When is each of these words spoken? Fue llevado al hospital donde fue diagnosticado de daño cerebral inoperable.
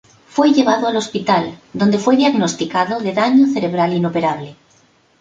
Fue 0.25 0.51
llevado 0.51 0.87
al 0.87 0.95
hospital 0.97 1.59
donde 1.73 1.99
fue 1.99 2.17
diagnosticado 2.17 2.99
de 3.01 3.13
daño 3.13 3.45
cerebral 3.45 3.93
inoperable. 3.93 4.55